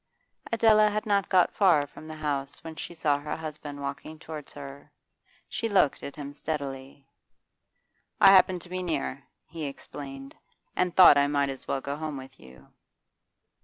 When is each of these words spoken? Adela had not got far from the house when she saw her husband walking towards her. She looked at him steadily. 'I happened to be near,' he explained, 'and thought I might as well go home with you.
Adela 0.51 0.89
had 0.89 1.05
not 1.05 1.29
got 1.29 1.53
far 1.53 1.85
from 1.85 2.07
the 2.07 2.15
house 2.15 2.63
when 2.63 2.75
she 2.75 2.95
saw 2.95 3.19
her 3.19 3.35
husband 3.35 3.79
walking 3.79 4.17
towards 4.17 4.51
her. 4.53 4.91
She 5.47 5.69
looked 5.69 6.01
at 6.01 6.15
him 6.15 6.33
steadily. 6.33 7.05
'I 8.19 8.31
happened 8.31 8.63
to 8.63 8.69
be 8.69 8.81
near,' 8.81 9.27
he 9.45 9.65
explained, 9.65 10.35
'and 10.75 10.95
thought 10.95 11.19
I 11.19 11.27
might 11.27 11.49
as 11.49 11.67
well 11.67 11.81
go 11.81 11.95
home 11.97 12.17
with 12.17 12.39
you. 12.39 12.69